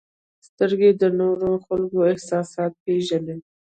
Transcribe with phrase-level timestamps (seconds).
[0.47, 3.37] •سترګې د نورو خلکو احساسات پېژني.